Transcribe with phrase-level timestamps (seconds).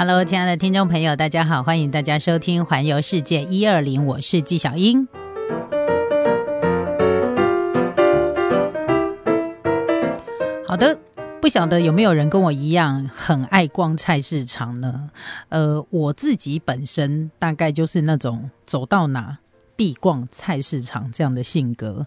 [0.00, 5.06] Hello，亲爱的听众朋友，大家好，欢迎大家收听《环游世界一二零》，我是纪晓英。
[10.66, 10.98] 好的，
[11.42, 15.10] 不晓得有没有人跟我一样很爱逛菜市场呢？
[15.50, 19.36] 呃，我自己本身大概就是那种走到哪
[19.76, 22.06] 必逛菜市场这样的性格。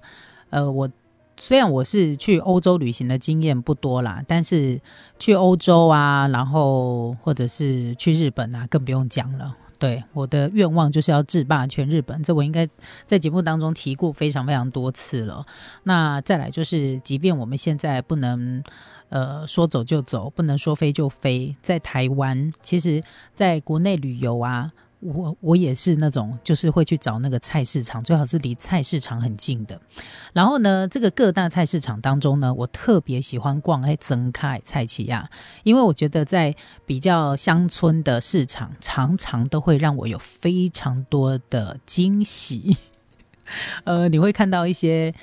[0.49, 0.89] 呃，我。
[1.37, 4.79] 虽然我是去欧洲旅行的经验不多啦，但是
[5.17, 9.55] 去欧洲啊，然后或者是去日本啊，更不用讲了。
[9.79, 12.67] 对，我的愿望就是要制霸全日本，这我应该
[13.05, 15.45] 在节目当中提过非常非常多次了。
[15.83, 18.63] 那再来就是，即便我们现在不能
[19.09, 23.03] 呃说走就走，不能说飞就飞，在台湾，其实
[23.35, 24.71] 在国内旅游啊。
[25.03, 29.79] 我我也是那种，就是会去找那个菜市场，最好是离菜市场很近的。
[30.33, 35.29] 然后呢，这个各大菜市场当中呢，我特别喜欢逛哎增开菜奇亚，
[35.63, 36.55] 因为我觉得在
[36.85, 42.77] 比较乡村的市场，常常都会让我有非常多的惊喜。
[43.83, 45.13] 呃，你会看到一些。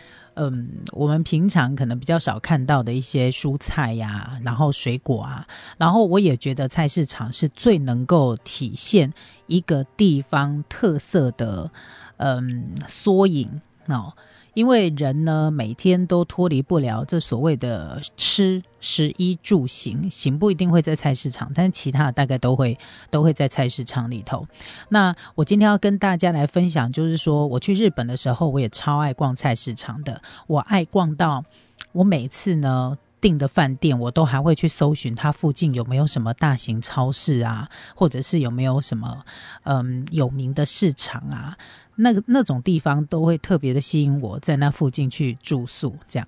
[0.42, 9.12] 嗯，我们平常可能比较少看到的一些蔬菜呀，然后水果啊，然后我也觉得菜市场是最能够体现
[9.48, 11.70] 一个地方特色的
[12.16, 14.14] 嗯缩影哦。
[14.54, 22.78] 因为人呢，每天都脱离不了这所谓的吃、食、衣、住、行，行不一定会在菜市场，但其他的大概都会
[23.10, 24.46] 都会在菜市场里头。
[24.88, 30.20] 那我今天要跟大家来分享，就是说我去日本的时候，我也超爱逛菜市场的。
[30.46, 31.44] 我爱逛到
[31.92, 39.24] 我每次呢订的饭店，我都还会去搜寻它附近有没有什么大型超市啊，或者是有没有什么
[39.64, 41.56] 嗯有名的市场啊。
[42.00, 45.94] 那个那种地方都会特别的吸引我，在那附近去住宿。
[46.08, 46.26] 这样，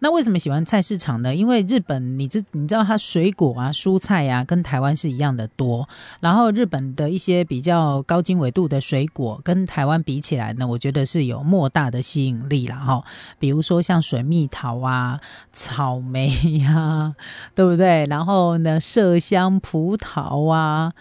[0.00, 1.34] 那为什么喜欢菜市场呢？
[1.34, 5.88] 因为日本，你知你知道它水果啊、蔬菜啊，跟台湾是一样的多。
[6.20, 13.04] 然后日本的一些比较高经纬度的水果，跟台湾比起来呢，我觉得是有莫大的吸引力了哈。
[13.38, 15.20] 比如说像水蜜桃啊、
[15.52, 16.28] 草莓
[16.60, 17.14] 呀，
[17.54, 18.06] 对不对？
[18.06, 20.92] 然后呢，麝香葡萄啊。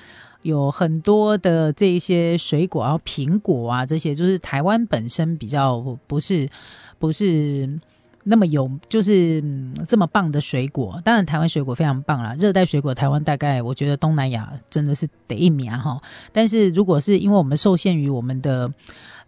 [0.44, 6.50] 有很多的这一些水果，然后苹果啊，这些就是台湾本身比较不是
[6.98, 7.80] 不是
[8.24, 9.44] 那么有，就是
[9.88, 11.00] 这么棒的水果。
[11.06, 16.02] 当然，台湾水果非常棒啦，热带水果台湾大概我觉得东南亚真的是得一名哈。
[16.32, 18.72] 但是如果是因为我们受限于我们的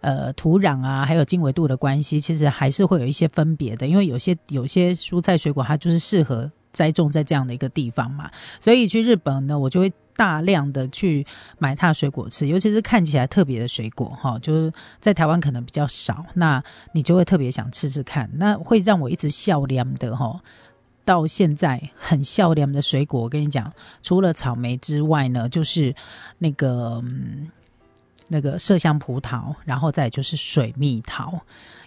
[0.01, 3.85] 呃土壤啊，还有经纬度的关系，其实还是会有一些分别的。
[3.85, 9.91] 因为有些有些蔬菜水果它就是适合栽种在这样的一个地方嘛，所以去日本呢，我就会。
[10.15, 11.25] 大量的去
[11.57, 16.63] 买它的水果吃，尤其是看起来特别的水果，哈，就是在台湾可能比较少，那
[16.93, 20.41] 你就会特别想吃吃看，那会让我一直笑脸的，哈。
[21.05, 23.69] 到现在很笑脸的水果，我跟你讲，
[24.01, 25.93] 除了草莓之外呢，就是
[26.37, 27.03] 那个
[28.29, 31.41] 那个麝香葡萄，然后再就是水蜜桃。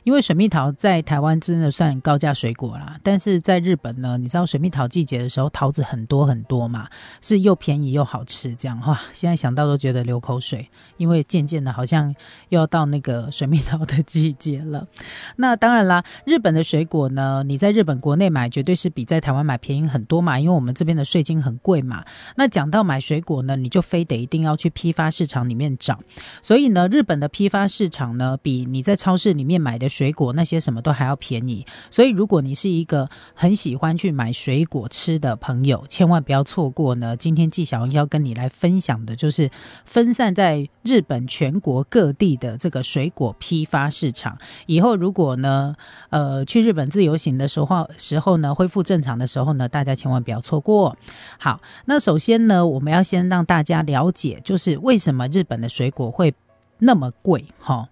[0.06, 6.88] 因为水蜜桃在台湾真的算高价水果啦，但是在日本呢，你知道水蜜桃季节的时候，桃子很多很多嘛，
[7.20, 10.70] 是又便宜又好吃，这样哇，现在想到都觉得流口水。
[10.96, 12.14] 因为渐渐的，好像
[12.50, 14.86] 又要到那个水蜜桃的季节了。
[15.36, 22.04] 那当然啦，日本的水果呢，你在日本国内买绝对是比在台湾买便宜很多嘛，因为我们这边的税金很贵嘛。
[22.36, 25.98] 那讲到买水果呢，你就非得一定要去批发市场里面找。
[26.40, 31.64] 所以呢，日本的批发市场呢，比你在超市里面买的水果那些什么都还要便宜。
[31.90, 37.16] 所以如果你是一个很喜欢去买水果吃的朋友，千万不要错过呢。
[37.16, 39.50] 今天纪晓要跟你来分享的就是
[39.84, 40.68] 分散在。
[40.86, 45.74] 日本全国各地的这个水果批发市场，以后如果呢，
[46.10, 50.96] 呃，去日本自由行的时候时候呢，恢复正常的时候呢，大家千万不要错过。
[51.38, 56.32] 好，那首先呢，我们要先让大家了解，就是为什么日本的水果会
[56.78, 57.44] 那么贵？
[57.58, 57.88] 哈，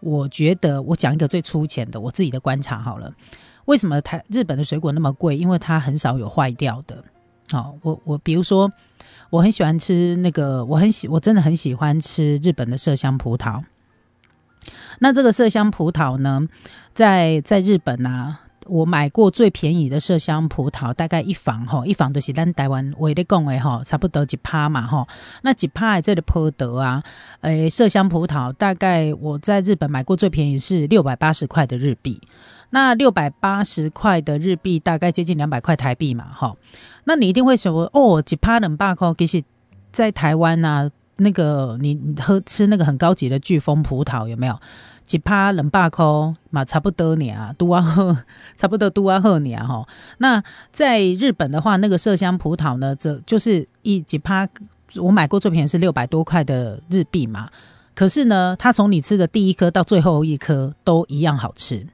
[0.00, 3.12] 我觉得我讲一个最粗浅的我自己的观察好了。
[3.66, 5.36] 为什么台日本的水果那么贵？
[5.36, 7.02] 因为它很少有坏掉的。
[7.50, 8.70] 好，我我比如说。
[9.28, 13.60] 我很喜欢吃那个，我很喜，我真的很喜欢吃日本的麝香葡萄。
[15.00, 16.46] 那这个麝香葡萄呢，
[16.94, 25.06] 在在日本呢，我买过最便宜的麝香葡萄，大概一房哈，一房都是咱台湾为的讲的哈，差不多几趴嘛哈。
[25.42, 27.02] 那几趴这里颇得啊，
[27.40, 32.20] 诶，麝香葡萄大概我在日本买过最便宜是六百八十块的日币。
[32.70, 36.56] 那六百八十块的日币大概接近两百块台币嘛，哈，
[37.04, 39.42] 那你一定会说哦，几趴冷霸扣，其实，
[39.92, 44.60] 在台湾呐，那个你喝吃那个很高级的巨峰葡萄有没有？
[45.06, 48.16] 几趴冷霸扣嘛，差不多年啊，都啊喝，
[48.56, 49.86] 差不多都啊喝年哈。
[50.18, 50.42] 那
[50.72, 54.46] 在日本的话，那个麝香葡萄呢，这就是一几趴。
[54.96, 57.48] 我买过最便宜是六百多块的日币嘛。
[57.94, 61.86] 可是呢，它从你吃的第一颗到最后一颗都一样好吃。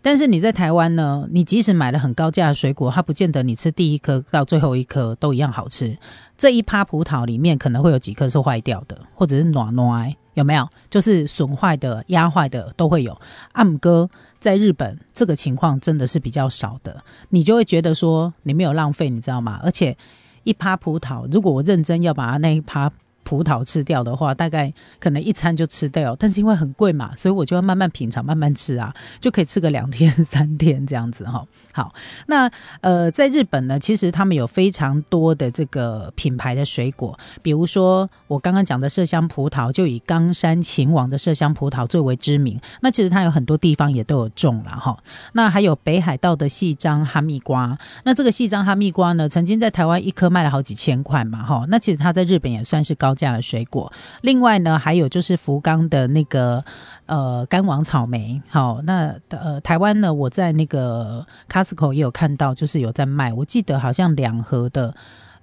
[0.00, 5.96] 但是你在台湾呢，你即使买了很高价的水果，它不见得你吃第一颗到最后一颗都一样好吃。
[6.38, 10.68] 这一趴葡萄里面可能会有几颗是坏掉的，或者是暖暖，有没有？
[10.88, 13.20] 就是损坏的、压坏的都会有。
[13.52, 19.60] 暗哥在日本这个情况真的是比较少的，你就会觉得说你没有浪费，你知道吗？
[19.62, 19.96] 而且
[20.44, 22.90] 一趴葡萄，如果我认真要把它那一趴。
[23.22, 31.44] 葡萄吃掉的话，大概可能一餐就吃掉，但是因为很贵嘛，所以我就要慢慢品尝，慢慢吃啊，就可以吃个两天三天这样子哈。
[31.72, 31.94] 好，
[32.26, 32.50] 那
[32.80, 42.60] 呃，在日本呢，其实他们有非常多的这个品牌的水果，比如说我刚刚讲的麝香葡萄，就以冈山秦王的麝香葡萄最为知名。
[42.80, 44.98] 那其实它有很多地方也都有种了哈。
[45.34, 51.64] 那还有北海道的细张哈密瓜，那这个细张哈密瓜呢，曾经在台湾一颗卖了好几千块嘛哈。
[51.68, 53.92] 那其实它在日本也算是高高价的水果。
[54.20, 56.64] 另外呢，还有就是福冈的那个。
[57.06, 63.32] 呃，干王草莓，好，那呃，台湾呢，我在那个 Costco 也有看到，就是有在卖。
[63.32, 64.94] 我记得好像两盒的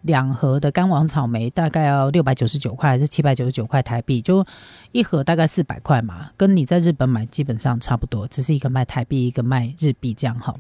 [0.08, 4.44] 两盒的干王草莓大概要六百九十九块，还是七百九十九块台币，就
[4.92, 10.56] 一盒大概四百块嘛，跟你在日本买基本上差不多，只是一个卖台币，一个卖日币这样哈。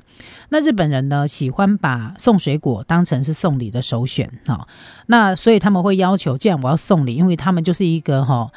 [0.50, 4.68] 那日本人呢，喜欢把送水果当成是送礼的首选哈，
[5.08, 8.52] 那所以他们会要求，既然我要送礼，因为他们就是一个哈。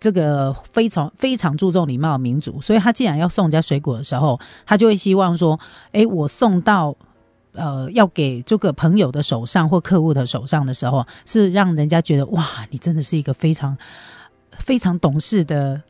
[0.00, 5.60] 这个非常非常注重礼貌的民族，所以他既然要送人家水果的时候，他就会希望说：，
[5.92, 6.96] 诶，我送到
[7.52, 13.76] 呃要给这个朋友的手上或客户的手上的时候，是让人家觉得哇，你真的是一个非常
[14.58, 15.82] 非常懂事的。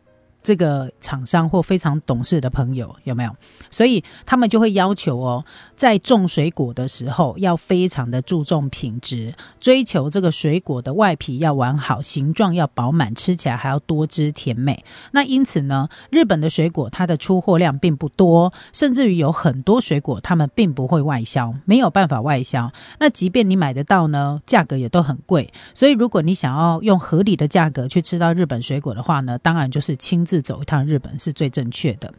[0.42, 3.30] 这个厂商或非常懂事的朋友有没有？
[3.70, 5.44] 所以他们就会要求哦，
[5.76, 14.84] 在种水果的时候要非常的注重品质，追求这个水果的外皮要完好，形状要饱满，吃起来还要多汁甜美。
[15.12, 22.72] 那因此呢，日本的水果它的出货量并不多，甚至于有很多水果他们并不会外销，没有办法外销。
[22.98, 25.52] 那即便你买得到呢，价格也都很贵。
[25.72, 30.26] 所以如果你想要用合理的价格去吃到日本水果的话呢，当然就是亲。
[30.32, 32.10] 自走一趟日本是最正确的。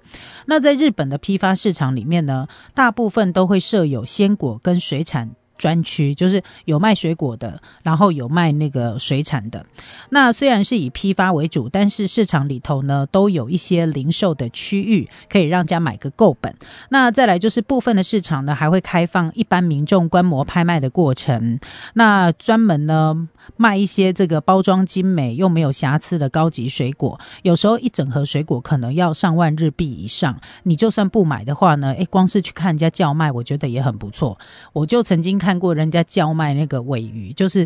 [0.45, 5.31] 那在日本的批发市场里面呢，大部分都会设有鲜果跟水产。
[5.55, 9.65] 专区就是有卖水果的，然后有卖那个水产的。
[10.09, 16.53] 那虽然是以批发为主，但是市场里头呢都有一些零售的区域，可以让家买个够本。
[16.89, 21.59] 那再来就是部分的市场呢，还会开放一般民众观摩拍卖的过程。
[21.93, 30.39] 那专门呢卖一些这个包装精美又没有瑕疵的高级水果，有时候一整盒水果可能要上万日币以上。
[30.63, 34.37] 你就算不买的话呢，诶，光是去看人家叫卖，我觉得也很不错。
[34.73, 35.53] 我就曾经看。
[35.63, 37.65] 过人家叫卖那个尾鱼，就是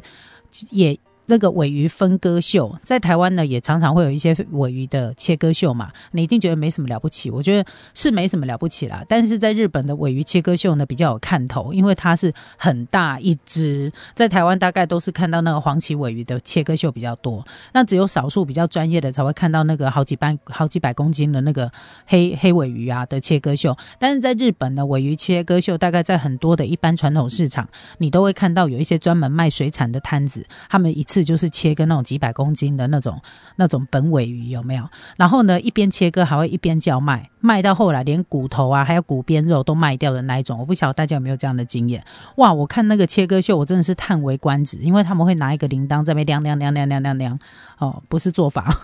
[0.70, 0.96] 也。
[1.30, 9.04] 那个尾鱼分割秀，在台湾呢也常常会有一些尾鱼的切割秀嘛，你一定觉得没什么了不起，我觉得是没什么了不起啦。
[9.10, 21.70] 但是在日本的尾鱼切割秀呢比较有看头，因为它是很大一只，在台湾大概都是看到那个黄鳍尾鱼的切割秀比较多，那只有少数比较专业的才会看到那个好几百好几百公斤的那个
[22.06, 23.76] 黑黑尾鱼啊的切割秀。
[24.00, 31.17] 但是在日本呢，尾鱼切割秀大概在很多的一般传统市场，你都会看到有一些专门卖水产的摊子，他们一次。
[31.24, 33.22] 就是切割那种几百公斤的那种
[33.56, 34.88] 那种本尾鱼有没有？
[35.18, 40.60] 然后呢，一边切割还会一边叫卖，卖到后来连骨头啊，还有骨边肉都卖掉的那一种。
[40.60, 42.04] 我不晓得大家有没有这样的经验？
[42.38, 42.54] 哇！
[42.54, 47.40] 我看那个切割秀，我真的是叹为观止，因为他们会拿一个铃铛在那边亮亮亮亮亮亮亮，
[47.78, 48.76] 哦，不是做法。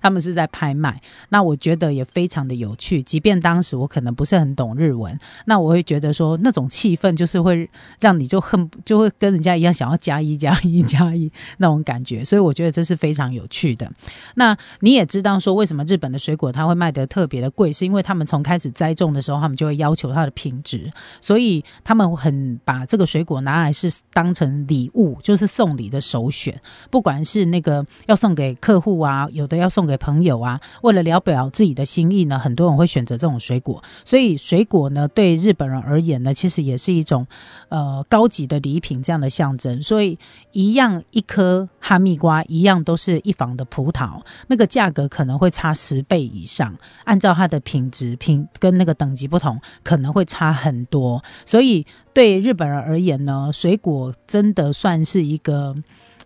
[0.00, 3.02] 他们是在拍卖，那我觉得也非常的有趣。
[3.02, 7.68] 即便当时我可能不是很懂日文，那我会觉得说那种气氛就是会
[8.00, 12.22] 让你就恨就会跟人家一样想要加一加一加一那种感觉。
[12.22, 13.90] 所以我觉得这是非常有趣的。
[14.34, 26.60] 那你也知道说为什么日本的水果它会卖得特别的贵，是因为他们从开始栽种的时候，他们就会要求它的品质，所以他们很把这个水果拿来是当成礼物，就是送礼的首选。
[26.90, 29.69] 不管是那个要送给客户啊，有的要。
[29.70, 33.82] 送给朋友啊，为了聊表自己的心意呢，很多人会选择这种水果。
[34.04, 37.26] 所以水果呢，对日本人而言呢，其实也是一种
[37.68, 39.80] 呃高级的礼品这样的象征。
[39.82, 40.18] 所以
[40.52, 46.76] 一样一颗哈密瓜，一样都是一房的葡萄，那个价格可能会差十倍以上。
[47.04, 51.22] 按照它的品质品跟那个等级不同，可能会差很多。
[51.46, 55.76] 所以对日本人而言呢，水果真的算是一个。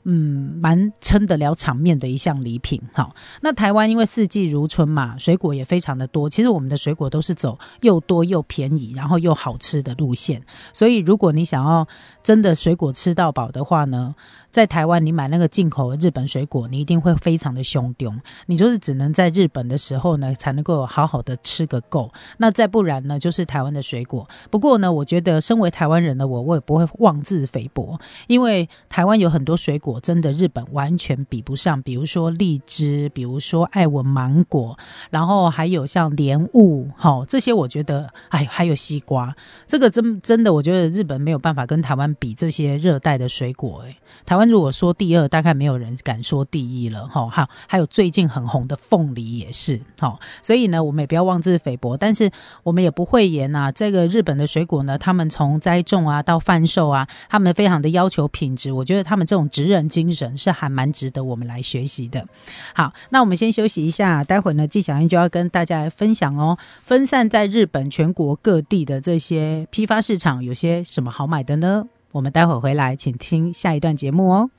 [0.05, 2.81] 嗯，蛮撑得了场面的一项礼品。
[2.93, 6.29] 好，那台湾因为四季如春嘛，水果也非常的多。
[6.29, 10.43] 其实我们的水果都是走又多又便宜，然后又好吃的路线。
[10.73, 11.87] 所以如果你想要
[12.25, 14.17] 真的水果吃到饱的话呢？
[14.51, 18.21] 在台湾，你买那个进口的日本水果，你一定会非常的凶凶。
[18.47, 22.13] 你就是只能在日本的时候呢，才能够好好的吃个够。
[22.39, 24.29] 那再不然呢，就是台湾的水果。
[24.53, 31.83] 不过呢，我觉得身为台湾人的我，我也不会妄自菲薄，因为台湾有很多水果真的日本完全比不上。
[31.83, 34.79] 比如说荔枝，比如说爱文芒果，
[35.11, 39.35] 然后还有像莲雾，哈，这些我觉得，哎，还有西瓜，
[39.67, 43.97] 这个真真的，我觉得日本没有办法跟台湾比这些热带的水果，哎。
[44.25, 47.29] 台湾如果说第二，大概没有人敢说第一了哈。
[47.29, 52.31] 好，还有最近很红的凤梨也是好，所以呢，我们也不要妄自菲薄，但是
[52.63, 53.73] 我们也不会言呐。
[53.73, 58.71] 这个日本的水果呢，他们从栽种啊到贩售啊，他们非常的要求品质。
[58.71, 62.25] 我觉得他们这种职人精神是还蛮值得我们来学习的。
[62.73, 71.89] 好，那我们先休息一下，待会呢，纪小英就要跟大家来分享哦，分散在日本全国各地的这些批发市场有些什么好买的呢？
[72.15, 74.51] 我们待会儿回来，请听下一段节目哦。